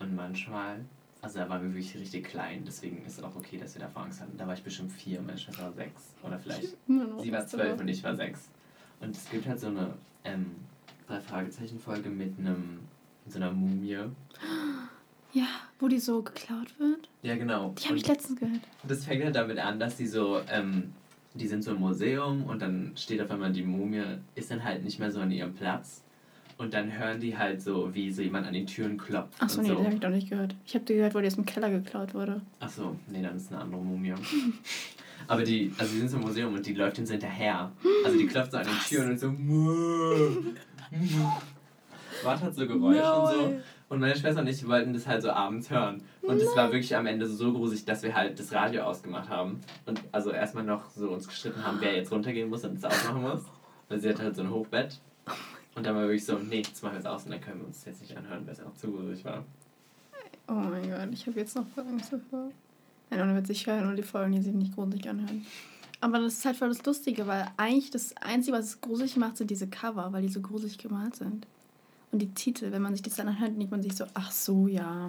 Und 0.00 0.16
manchmal, 0.16 0.80
also 1.22 1.38
da 1.38 1.48
waren 1.48 1.62
wir 1.62 1.70
wirklich 1.70 1.94
richtig 1.94 2.24
klein, 2.24 2.64
deswegen 2.66 3.04
ist 3.06 3.18
es 3.18 3.24
auch 3.24 3.34
okay, 3.36 3.56
dass 3.56 3.74
wir 3.74 3.82
davor 3.82 4.02
Angst 4.02 4.20
hatten. 4.20 4.36
Da 4.36 4.46
war 4.46 4.54
ich 4.54 4.62
bestimmt 4.62 4.92
vier, 4.92 5.22
meine 5.22 5.38
Schwester 5.38 5.62
war 5.62 5.72
sechs. 5.72 6.14
Oder 6.22 6.38
vielleicht 6.38 6.76
Sie 6.86 7.32
war 7.32 7.46
zwölf 7.46 7.80
und 7.80 7.88
ich 7.88 8.02
war 8.02 8.14
sechs. 8.16 8.48
Und 9.00 9.16
es 9.16 9.30
gibt 9.30 9.46
halt 9.46 9.60
so 9.60 9.68
eine 9.68 9.94
ähm, 10.24 10.56
drei 11.06 11.20
Fragezeichen-Folge 11.20 12.10
mit 12.10 12.38
einem 12.38 12.80
mit 13.24 13.32
so 13.32 13.38
einer 13.38 13.52
Mumie. 13.52 13.98
Ja, 15.34 15.46
wo 15.78 15.88
die 15.88 15.98
so 15.98 16.22
geklaut 16.22 16.78
wird. 16.78 17.08
Ja, 17.22 17.36
genau. 17.36 17.74
Die 17.78 17.88
habe 17.88 17.96
ich 17.96 18.06
letztens 18.06 18.38
gehört. 18.38 18.60
das 18.86 19.06
fängt 19.06 19.24
halt 19.24 19.34
damit 19.34 19.58
an, 19.58 19.80
dass 19.80 19.96
die 19.96 20.06
so, 20.06 20.42
ähm, 20.50 20.92
die 21.32 21.46
sind 21.46 21.64
so 21.64 21.70
im 21.70 21.80
Museum 21.80 22.44
und 22.44 22.60
dann 22.60 22.92
steht 22.96 23.18
auf 23.22 23.30
einmal 23.30 23.50
die 23.50 23.62
Mumie, 23.62 24.02
ist 24.34 24.50
dann 24.50 24.62
halt 24.62 24.84
nicht 24.84 24.98
mehr 24.98 25.10
so 25.10 25.20
an 25.20 25.30
ihrem 25.30 25.54
Platz. 25.54 26.02
Und 26.62 26.72
dann 26.74 26.96
hören 26.96 27.18
die 27.18 27.36
halt 27.36 27.60
so, 27.60 27.92
wie 27.92 28.12
so 28.12 28.22
jemand 28.22 28.46
an 28.46 28.52
die 28.52 28.64
Türen 28.64 28.96
klopft. 28.96 29.34
Achso, 29.42 29.62
nee, 29.62 29.66
so. 29.66 29.74
das 29.74 29.84
habe 29.84 29.94
ich 29.94 30.00
doch 30.00 30.10
nicht 30.10 30.30
gehört. 30.30 30.54
Ich 30.64 30.76
habe 30.76 30.84
die 30.84 30.94
gehört, 30.94 31.12
wo 31.12 31.18
die 31.18 31.26
aus 31.26 31.34
dem 31.34 31.44
Keller 31.44 31.68
geklaut 31.68 32.14
wurde. 32.14 32.40
Achso, 32.60 32.94
nee, 33.08 33.20
dann 33.20 33.36
ist 33.36 33.50
eine 33.50 33.62
andere 33.62 33.82
Mumie. 33.82 34.14
Aber 35.26 35.42
die, 35.42 35.72
also 35.76 35.92
die 35.92 35.98
sind 35.98 36.10
so 36.10 36.18
im 36.18 36.22
Museum 36.22 36.54
und 36.54 36.64
die 36.64 36.74
läuft 36.74 37.00
uns 37.00 37.10
hinterher. 37.10 37.72
Also 38.04 38.16
die 38.16 38.26
klopft 38.28 38.52
so 38.52 38.58
an 38.58 38.66
den 38.66 38.78
Türen 38.88 39.10
und 39.10 39.18
so. 39.18 39.26
Macht 42.24 42.42
halt 42.44 42.54
so 42.54 42.64
Geräusche 42.64 43.12
und 43.12 43.32
so. 43.32 43.60
Und 43.88 43.98
meine 43.98 44.14
Schwester 44.14 44.42
und 44.42 44.46
ich 44.46 44.64
wollten 44.68 44.92
das 44.92 45.08
halt 45.08 45.22
so 45.22 45.30
abends 45.32 45.68
hören. 45.68 46.04
Und 46.22 46.36
es 46.36 46.54
war 46.54 46.70
wirklich 46.70 46.94
am 46.94 47.06
Ende 47.06 47.26
so 47.26 47.52
gruselig, 47.52 47.84
dass 47.86 48.04
wir 48.04 48.14
halt 48.14 48.38
das 48.38 48.52
Radio 48.52 48.84
ausgemacht 48.84 49.28
haben. 49.28 49.60
Und 49.84 50.00
also 50.12 50.30
erstmal 50.30 50.62
noch 50.62 50.90
so 50.90 51.10
uns 51.10 51.26
gestritten 51.26 51.66
haben, 51.66 51.78
wer 51.80 51.96
jetzt 51.96 52.12
runtergehen 52.12 52.48
muss 52.48 52.64
und 52.64 52.76
es 52.76 52.84
ausmachen 52.84 53.22
muss. 53.22 53.42
Weil 53.88 53.98
sie 53.98 54.10
hat 54.10 54.20
halt 54.20 54.36
so 54.36 54.42
ein 54.42 54.50
Hochbett. 54.50 55.00
Und 55.74 55.86
dann 55.86 55.94
war 55.94 56.02
wirklich 56.02 56.24
so, 56.24 56.38
nee, 56.38 56.62
das 56.62 56.82
machen 56.82 56.94
wir 56.94 56.98
jetzt 56.98 57.06
aus 57.06 57.24
und 57.24 57.30
dann 57.30 57.40
können 57.40 57.60
wir 57.60 57.66
uns 57.66 57.78
das 57.78 57.86
jetzt 57.86 58.02
nicht 58.02 58.16
anhören, 58.16 58.46
weil 58.46 58.52
es 58.52 58.60
auch 58.60 58.74
zu 58.74 58.90
gruselig 58.90 59.24
war. 59.24 59.44
Oh 60.48 60.54
mein 60.54 60.90
Gott, 60.90 61.08
ich 61.12 61.26
habe 61.26 61.38
jetzt 61.40 61.56
noch 61.56 61.66
voll 61.68 61.84
Angst 61.86 62.12
davor. 62.12 62.50
Nein, 63.10 63.20
ohne 63.20 63.36
Witz, 63.36 63.48
ich 63.50 63.66
höre 63.66 63.82
nur 63.82 63.94
die 63.94 64.02
Folgen, 64.02 64.32
die 64.32 64.42
sich 64.42 64.52
nicht 64.52 64.74
gruselig 64.74 65.08
anhören. 65.08 65.46
Aber 66.00 66.18
das 66.18 66.34
ist 66.34 66.44
halt 66.44 66.56
voll 66.56 66.68
das 66.68 66.84
Lustige, 66.84 67.26
weil 67.26 67.46
eigentlich 67.56 67.90
das 67.90 68.16
Einzige, 68.16 68.56
was 68.56 68.66
es 68.66 68.80
gruselig 68.80 69.16
macht, 69.16 69.36
sind 69.36 69.50
diese 69.50 69.68
Cover, 69.68 70.12
weil 70.12 70.22
die 70.22 70.28
so 70.28 70.40
gruselig 70.40 70.76
gemalt 70.78 71.16
sind. 71.16 71.46
Und 72.10 72.18
die 72.18 72.34
Titel, 72.34 72.72
wenn 72.72 72.82
man 72.82 72.94
sich 72.94 73.02
das 73.02 73.14
dann 73.14 73.28
anhört, 73.28 73.56
denkt 73.56 73.70
man 73.70 73.82
sich 73.82 73.94
so, 73.94 74.04
ach 74.12 74.30
so, 74.30 74.66
ja. 74.66 75.08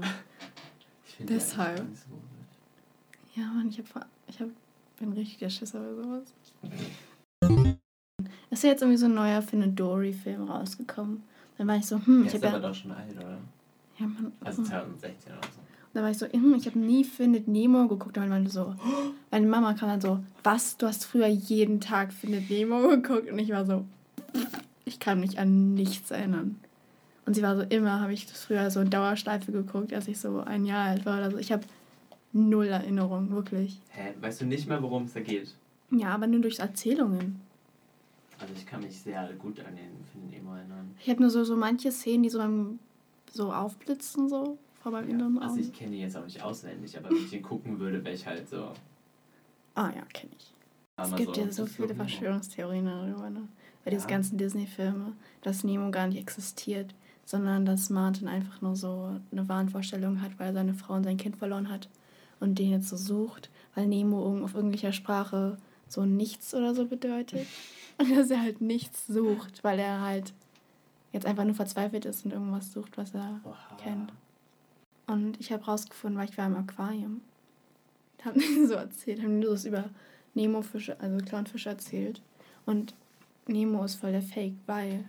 Deshalb. 1.19 1.79
so. 1.79 3.41
Ja, 3.41 3.47
Mann, 3.47 3.67
ich, 3.69 3.79
hab, 3.79 4.07
ich 4.27 4.39
hab, 4.39 4.49
bin 4.99 5.13
richtig 5.13 5.39
der 5.39 5.49
Schisser 5.49 5.81
oder 5.81 5.95
sowas. 5.95 6.33
Es 8.53 8.59
ist 8.59 8.63
ja 8.65 8.69
jetzt 8.69 8.81
irgendwie 8.83 8.97
so 8.99 9.07
ein 9.07 9.15
neuer 9.15 9.41
Findet 9.41 9.79
Dory-Film 9.79 10.43
rausgekommen. 10.43 11.23
Dann 11.57 11.67
war 11.67 11.77
ich 11.77 11.87
so, 11.87 11.95
hm, 11.95 12.23
Der 12.23 12.27
ich 12.27 12.35
ist 12.35 12.43
habe 12.45 12.55
aber 12.55 12.63
ja. 12.63 12.69
doch 12.69 12.75
schon 12.75 12.91
alt, 12.91 13.15
oder? 13.15 13.39
ja 13.97 14.05
Mann, 14.05 14.31
Also 14.43 14.59
hm. 14.59 14.65
2016 14.65 15.31
oder 15.33 15.41
so. 15.41 15.59
Da 15.95 16.03
war 16.03 16.11
ich 16.11 16.17
so, 16.19 16.27
hm, 16.27 16.53
ich 16.53 16.67
habe 16.67 16.77
nie 16.77 17.03
Findet 17.03 17.47
Nemo 17.47 17.87
geguckt. 17.87 18.15
Und 18.15 18.29
meine 18.29 18.47
so, 18.51 18.75
meine 19.31 19.47
Mama 19.47 19.73
kam 19.73 19.89
dann 19.89 20.01
so, 20.01 20.19
was, 20.43 20.77
du 20.77 20.85
hast 20.85 21.03
früher 21.05 21.25
jeden 21.25 21.81
Tag 21.81 22.13
Findet 22.13 22.51
Nemo 22.51 22.89
geguckt? 22.89 23.31
Und 23.31 23.39
ich 23.39 23.49
war 23.49 23.65
so, 23.65 23.85
ich 24.85 24.99
kann 24.99 25.19
mich 25.19 25.39
an 25.39 25.73
nichts 25.73 26.11
erinnern. 26.11 26.59
Und 27.25 27.33
sie 27.33 27.41
war 27.41 27.55
so, 27.55 27.63
immer 27.63 28.01
habe 28.01 28.13
ich 28.13 28.27
das 28.27 28.45
früher 28.45 28.69
so 28.69 28.81
in 28.81 28.91
Dauerschleife 28.91 29.51
geguckt, 29.51 29.91
als 29.93 30.07
ich 30.07 30.19
so 30.19 30.41
ein 30.41 30.65
Jahr 30.65 30.89
alt 30.89 31.07
war 31.07 31.17
oder 31.17 31.31
so. 31.31 31.37
Ich 31.37 31.51
habe 31.51 31.63
null 32.33 32.67
Erinnerung, 32.67 33.31
wirklich. 33.31 33.79
Hä? 33.89 34.13
Weißt 34.21 34.41
du 34.41 34.45
nicht 34.45 34.67
mehr, 34.67 34.83
worum 34.83 35.05
es 35.05 35.13
da 35.13 35.21
geht? 35.21 35.55
Ja, 35.89 36.09
aber 36.09 36.27
nur 36.27 36.41
durch 36.41 36.59
Erzählungen. 36.59 37.41
Also 38.43 38.55
ich 38.57 38.65
kann 38.65 38.81
mich 38.81 38.99
sehr 38.99 39.29
gut 39.39 39.57
an 39.61 39.73
den 39.77 40.03
Finden 40.11 40.29
Nemo 40.29 40.53
erinnern. 40.53 40.93
Ich 40.99 41.09
habe 41.09 41.21
nur 41.21 41.29
so, 41.29 41.45
so 41.45 41.55
manche 41.55 41.93
Szenen, 41.93 42.23
die 42.23 42.29
so 42.29 42.39
beim 42.39 42.77
so 43.31 43.53
aufblitzen, 43.53 44.27
so 44.27 44.57
vor 44.81 44.91
meinem 44.91 45.11
inneren 45.11 45.39
Also 45.39 45.61
ich 45.61 45.71
kenne 45.71 45.91
die 45.91 46.01
jetzt 46.01 46.17
auch 46.17 46.25
nicht 46.25 46.43
auswendig, 46.43 46.97
aber 46.97 47.09
wenn 47.09 47.15
ich 47.23 47.29
den 47.29 47.41
gucken 47.41 47.79
würde, 47.79 48.03
wäre 48.03 48.13
ich 48.13 48.27
halt 48.27 48.49
so. 48.49 48.73
Ah 49.75 49.91
ja, 49.95 50.03
kenne 50.11 50.33
ich. 50.37 50.53
Es 50.97 51.07
Aber 51.07 51.15
gibt 51.15 51.37
ja 51.37 51.49
so 51.51 51.65
viele 51.65 51.87
Nemo. 51.87 51.99
Verschwörungstheorien 51.99 52.85
darüber, 52.85 53.29
ne? 53.29 53.47
Bei 53.85 53.91
Ja. 53.91 53.95
diesen 53.97 54.09
ganzen 54.09 54.37
Disney-Filme, 54.37 55.13
dass 55.41 55.63
Nemo 55.63 55.89
gar 55.89 56.07
nicht 56.07 56.19
existiert, 56.19 56.93
sondern 57.23 57.65
dass 57.65 57.89
Martin 57.89 58.27
einfach 58.27 58.59
nur 58.61 58.75
so 58.75 59.17
eine 59.31 59.47
Wahnvorstellung 59.47 60.21
hat, 60.21 60.37
weil 60.37 60.47
er 60.47 60.53
seine 60.53 60.73
Frau 60.73 60.95
und 60.95 61.05
sein 61.05 61.17
Kind 61.17 61.37
verloren 61.37 61.69
hat 61.69 61.87
und 62.41 62.59
den 62.59 62.71
jetzt 62.71 62.89
so 62.89 62.97
sucht, 62.97 63.49
weil 63.73 63.87
Nemo 63.87 64.43
auf 64.43 64.53
irgendwelcher 64.53 64.91
Sprache 64.91 65.57
so 65.87 66.05
nichts 66.05 66.53
oder 66.53 66.75
so 66.75 66.85
bedeutet. 66.85 67.47
Und 67.97 68.11
dass 68.15 68.31
er 68.31 68.41
halt 68.41 68.61
nichts 68.61 69.07
sucht, 69.07 69.63
weil 69.63 69.79
er 69.79 70.01
halt 70.01 70.33
jetzt 71.11 71.25
einfach 71.25 71.45
nur 71.45 71.55
verzweifelt 71.55 72.05
ist 72.05 72.25
und 72.25 72.31
irgendwas 72.31 72.71
sucht, 72.71 72.97
was 72.97 73.13
er 73.13 73.39
Oha. 73.43 73.77
kennt. 73.77 74.11
Und 75.05 75.39
ich 75.39 75.51
habe 75.51 75.63
rausgefunden, 75.63 76.19
weil 76.19 76.29
ich 76.29 76.37
war 76.37 76.47
im 76.47 76.55
Aquarium. 76.55 77.21
Haben 78.23 78.39
die 78.39 78.65
so 78.67 78.73
erzählt, 78.73 79.21
haben 79.21 79.41
die 79.41 79.47
das 79.47 79.65
über 79.65 79.89
Nemo-Fische, 80.33 80.99
also 80.99 81.17
Clownfische 81.23 81.69
erzählt. 81.69 82.21
Und 82.65 82.95
Nemo 83.47 83.83
ist 83.83 83.95
voll 83.95 84.11
der 84.11 84.21
Fake, 84.21 84.55
weil 84.65 85.05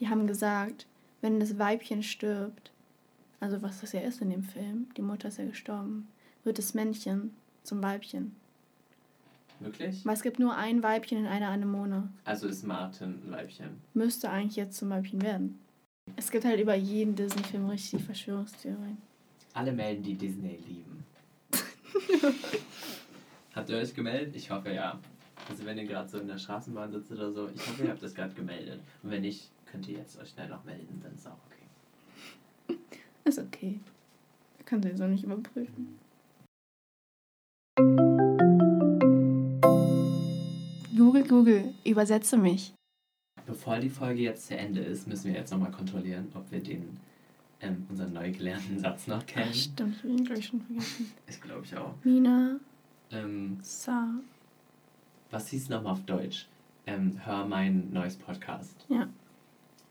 die 0.00 0.08
haben 0.08 0.26
gesagt, 0.26 0.86
wenn 1.20 1.40
das 1.40 1.58
Weibchen 1.58 2.02
stirbt, 2.02 2.72
also 3.40 3.62
was 3.62 3.80
das 3.80 3.92
ja 3.92 4.00
ist 4.00 4.20
in 4.20 4.30
dem 4.30 4.42
Film, 4.42 4.88
die 4.96 5.02
Mutter 5.02 5.28
ist 5.28 5.38
ja 5.38 5.44
gestorben, 5.44 6.08
wird 6.44 6.58
das 6.58 6.74
Männchen 6.74 7.34
zum 7.62 7.82
Weibchen. 7.82 8.34
Wirklich? 9.60 10.04
Weil 10.04 10.14
es 10.14 10.22
gibt 10.22 10.38
nur 10.38 10.56
ein 10.56 10.82
Weibchen 10.82 11.18
in 11.18 11.26
einer 11.26 11.48
Anemone. 11.48 12.12
Also 12.24 12.46
ist 12.46 12.64
Martin 12.64 13.20
ein 13.24 13.32
Weibchen. 13.32 13.80
Müsste 13.94 14.30
eigentlich 14.30 14.56
jetzt 14.56 14.76
zum 14.76 14.90
Weibchen 14.90 15.20
werden. 15.22 15.58
Es 16.16 16.30
gibt 16.30 16.44
halt 16.44 16.60
über 16.60 16.74
jeden 16.74 17.14
Disney-Film 17.14 17.68
richtig 17.68 18.02
Verschwörungstheorien. 18.04 18.98
Alle 19.54 19.72
melden, 19.72 20.02
die 20.02 20.14
Disney 20.14 20.58
lieben. 20.66 21.04
habt 23.54 23.68
ihr 23.68 23.76
euch 23.76 23.94
gemeldet? 23.94 24.36
Ich 24.36 24.50
hoffe 24.50 24.72
ja. 24.72 24.98
Also 25.48 25.64
wenn 25.64 25.78
ihr 25.78 25.86
gerade 25.86 26.08
so 26.08 26.18
in 26.18 26.28
der 26.28 26.38
Straßenbahn 26.38 26.92
sitzt 26.92 27.10
oder 27.12 27.32
so, 27.32 27.48
ich 27.48 27.66
hoffe, 27.66 27.84
ihr 27.84 27.90
habt 27.90 28.02
das 28.02 28.14
gerade 28.14 28.34
gemeldet. 28.34 28.80
Und 29.02 29.10
wenn 29.10 29.22
nicht, 29.22 29.50
könnt 29.66 29.88
ihr 29.88 29.98
jetzt 29.98 30.18
euch 30.20 30.30
schnell 30.30 30.48
noch 30.48 30.64
melden, 30.64 31.00
dann 31.02 31.14
ist 31.14 31.26
auch 31.26 31.38
okay. 31.46 32.78
Ist 33.24 33.38
okay. 33.38 33.80
Kann 34.64 34.82
sowieso 34.82 35.06
nicht 35.06 35.24
überprüfen. 35.24 35.98
Google, 41.38 41.72
übersetze 41.84 42.36
mich. 42.36 42.74
Bevor 43.46 43.78
die 43.78 43.88
Folge 43.90 44.22
jetzt 44.22 44.48
zu 44.48 44.56
Ende 44.56 44.80
ist, 44.80 45.06
müssen 45.06 45.28
wir 45.32 45.38
jetzt 45.38 45.52
nochmal 45.52 45.70
kontrollieren, 45.70 46.26
ob 46.34 46.50
wir 46.50 46.60
den 46.60 46.98
ähm, 47.60 47.86
unseren 47.88 48.12
neu 48.12 48.32
gelernten 48.32 48.78
Satz 48.78 49.06
noch 49.06 49.18
Ach, 49.22 49.26
kennen. 49.26 49.54
stimmt, 49.54 49.94
ich 49.96 50.02
habe 50.02 50.12
ihn 50.12 50.24
gleich 50.24 50.46
schon 50.46 50.60
vergessen. 50.62 51.12
Ich 51.28 51.40
glaube 51.40 51.64
ich 51.64 51.76
auch. 51.76 51.94
Mina, 52.02 52.58
Ähm, 53.12 53.58
Sa. 53.62 54.10
was 55.30 55.48
hieß 55.48 55.68
nochmal 55.68 55.92
auf 55.92 56.02
Deutsch? 56.04 56.48
Ähm, 56.86 57.20
hör 57.24 57.46
mein 57.46 57.92
neues 57.92 58.16
Podcast. 58.16 58.74
Ja. 58.88 59.06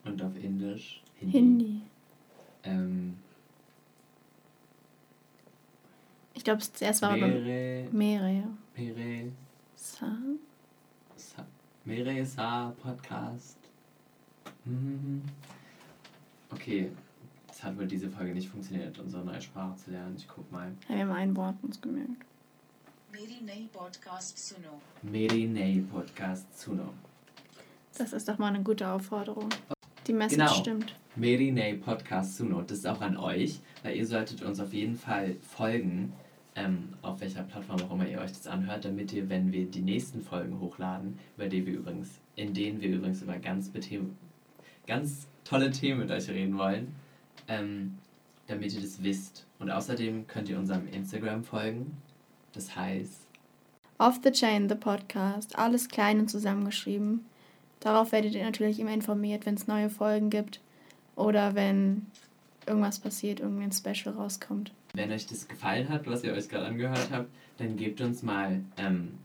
Und 0.04 0.22
auf 0.22 0.36
Indisch? 0.44 1.02
Hindi. 1.20 1.82
Ähm, 2.64 3.16
Ich 6.34 6.44
glaube, 6.44 6.62
zuerst 6.62 7.02
war 7.02 7.10
aber 7.10 7.28
Mere, 7.28 7.88
Mere. 7.92 8.44
Mere, 8.76 9.32
Sa. 9.76 10.16
Meresa 11.88 12.76
Podcast. 12.84 13.56
Mhm. 14.66 15.22
Okay, 16.52 16.92
es 17.50 17.64
hat 17.64 17.78
wohl 17.78 17.88
diese 17.88 18.10
Folge 18.10 18.34
nicht 18.34 18.50
funktioniert, 18.50 19.00
unsere 19.00 19.24
neue 19.24 19.42
Sprache 19.42 19.74
zu 19.78 19.92
lernen. 19.92 20.16
Ich 20.18 20.28
guck 20.28 20.52
mal. 20.52 20.70
Wir 20.90 21.00
haben 21.00 21.14
ein 21.14 21.34
Wort 21.38 21.56
uns 21.64 21.80
gemerkt. 21.80 22.26
Merinei 23.14 23.70
Podcast 23.72 24.38
Suno. 24.38 24.82
Merinei 25.02 25.82
Podcast 25.90 26.60
Suno. 26.60 26.94
Das 27.98 28.12
ist 28.12 28.28
doch 28.28 28.38
mal 28.38 28.54
eine 28.54 28.64
gute 28.64 28.86
Aufforderung. 28.86 29.48
Die 30.08 30.14
Message 30.14 30.40
genau. 30.40 30.54
stimmt. 30.56 30.94
Merinei 31.16 31.76
Podcast 31.76 32.36
Suno. 32.36 32.64
Das 32.64 32.80
ist 32.80 32.86
auch 32.86 33.00
an 33.00 33.16
euch, 33.16 33.62
weil 33.84 33.96
ihr 33.96 34.06
solltet 34.06 34.42
uns 34.42 34.60
auf 34.60 34.74
jeden 34.74 34.98
Fall 34.98 35.38
folgen 35.40 36.12
ähm, 36.58 36.90
auf 37.04 37.22
welcher 37.22 37.44
Plattform 37.44 37.82
auch 37.82 37.92
immer 37.94 38.08
ihr 38.08 38.20
euch 38.20 38.32
das 38.32 38.48
anhört, 38.48 38.84
damit 38.84 39.14
ihr, 39.14 39.30
wenn 39.30 39.52
wir 39.52 39.66
die 39.68 39.82
nächsten 39.82 40.22
Folgen 40.22 40.60
hochladen, 40.60 41.20
über 41.38 41.48
die 41.48 41.66
wir 41.66 41.76
übrigens, 41.76 42.20
in 42.36 42.54
denen 42.54 42.82
wir 42.82 42.90
übrigens 42.90 43.22
über 43.22 43.38
ganz, 43.38 43.72
ganz 44.88 45.28
tolle 45.44 45.72
Themen 45.72 46.02
mit 46.02 46.12
euch 46.12 46.28
reden 46.30 46.58
wollen, 46.58 46.96
ähm, 47.48 47.98
damit 48.48 48.74
ihr 48.74 48.82
das 48.82 49.04
wisst. 49.04 49.46
Und 49.60 49.70
außerdem 49.70 50.26
könnt 50.28 50.50
ihr 50.50 50.58
unserem 50.58 50.88
Instagram 50.88 51.44
folgen. 51.44 51.96
Das 52.54 52.76
heißt, 52.76 53.28
Off 54.00 54.20
the 54.24 54.32
Chain, 54.32 54.68
the 54.70 54.76
Podcast. 54.76 55.58
Alles 55.58 55.90
klein 55.90 56.20
und 56.20 56.30
zusammengeschrieben. 56.30 57.26
Darauf 57.80 58.12
werdet 58.12 58.34
ihr 58.34 58.44
natürlich 58.44 58.80
immer 58.80 58.94
informiert, 58.94 59.46
wenn 59.46 59.56
es 59.56 59.68
neue 59.68 59.90
Folgen 59.90 60.30
gibt 60.30 60.60
oder 61.16 61.56
wenn 61.56 62.08
irgendwas 62.68 63.00
passiert, 63.00 63.40
irgendein 63.40 63.72
Special 63.72 64.14
rauskommt. 64.16 64.72
Wenn 64.94 65.12
euch 65.12 65.28
das 65.28 65.48
gefallen 65.48 65.90
hat, 65.90 66.08
was 66.08 66.24
ihr 66.24 66.34
euch 66.34 66.50
gerade 66.50 66.66
angehört 66.66 67.10
habt, 67.12 67.30
dann 67.58 67.76
gebt 67.76 68.02
uns 68.02 68.24
mal, 68.24 68.62
ähm, 68.78 69.18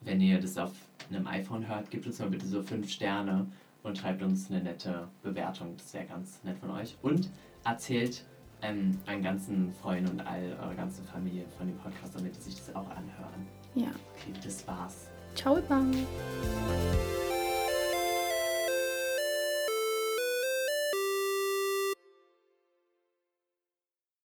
wenn 0.00 0.20
ihr 0.20 0.40
das 0.40 0.58
auf 0.58 0.72
einem 1.10 1.26
iPhone 1.26 1.68
hört, 1.68 1.90
gebt 1.90 2.06
uns 2.06 2.18
mal 2.18 2.28
bitte 2.28 2.46
so 2.46 2.62
fünf 2.62 2.90
Sterne 2.90 3.46
und 3.82 3.98
schreibt 3.98 4.22
uns 4.22 4.50
eine 4.50 4.62
nette 4.62 5.08
Bewertung. 5.22 5.74
Das 5.76 5.92
wäre 5.94 6.06
ganz 6.06 6.42
nett 6.44 6.58
von 6.58 6.70
euch. 6.70 6.96
Und 7.02 7.28
erzählt 7.64 8.24
ähm, 8.62 8.98
euren 9.06 9.22
ganzen 9.22 9.72
Freunden 9.80 10.10
und 10.10 10.20
all 10.20 10.56
eurer 10.62 10.74
ganzen 10.74 11.04
Familie 11.04 11.44
von 11.58 11.66
dem 11.66 11.76
Podcast, 11.78 12.14
damit 12.14 12.34
sie 12.36 12.50
sich 12.50 12.56
das 12.56 12.74
auch 12.74 12.88
anhören. 12.90 13.46
Ja. 13.74 13.90
Okay, 14.16 14.32
das 14.42 14.66
war's. 14.66 15.08
Ciao, 15.34 15.60
Bang. 15.68 15.94